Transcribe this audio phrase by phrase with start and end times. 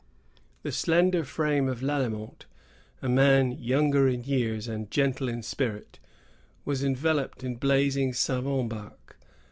[0.63, 2.47] The slender frame of Lallemant,
[3.03, 5.99] a man younger in years and gentle in spirit,
[6.65, 9.19] was enveloped in blazing savin bark.